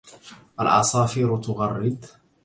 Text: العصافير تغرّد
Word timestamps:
العصافير 0.59 1.37
تغرّد 1.37 2.05